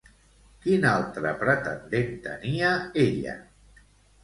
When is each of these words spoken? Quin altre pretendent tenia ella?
Quin 0.63 0.87
altre 0.91 1.35
pretendent 1.43 2.11
tenia 2.25 2.73
ella? 3.07 3.39